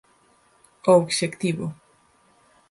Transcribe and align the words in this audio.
O 0.87 0.91
obxectivo: 1.03 1.65